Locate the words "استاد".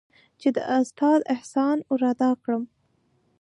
0.77-1.19